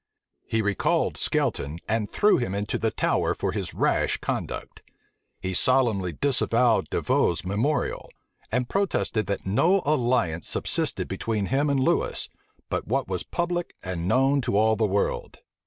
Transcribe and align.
He 0.47 0.63
recalled 0.63 1.15
Skelton, 1.15 1.77
and 1.87 2.09
threw 2.09 2.37
him 2.37 2.55
into 2.55 2.79
the 2.79 2.89
Tower 2.89 3.35
for 3.35 3.51
his 3.51 3.75
rash 3.75 4.17
conduct. 4.17 4.81
He 5.39 5.53
solemnly 5.53 6.11
disavowed 6.11 6.89
D'Avaux's 6.89 7.45
memorial; 7.45 8.09
and 8.51 8.67
protested 8.67 9.27
that 9.27 9.45
no 9.45 9.83
alliance 9.85 10.47
subsisted 10.47 11.07
between 11.07 11.45
him 11.45 11.69
and 11.69 11.79
Lewis, 11.79 12.29
but 12.67 12.87
what 12.87 13.07
was 13.07 13.21
public 13.21 13.75
and 13.83 14.07
known 14.07 14.41
to 14.41 14.57
all 14.57 14.75
the 14.75 14.87
world. 14.87 15.37